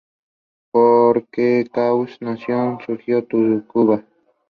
The 0.73 0.79
recording 1.13 1.27
takes 1.31 1.69
about 1.69 2.07
three 2.17 2.25
months 2.55 2.85
to 2.87 2.93
list 2.95 3.31
all 3.35 3.45
the 3.45 3.63
casualties. 3.71 4.05